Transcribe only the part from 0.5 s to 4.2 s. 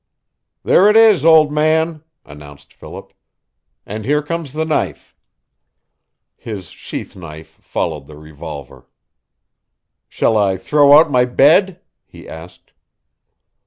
"There it is, old man," announced Philip. "And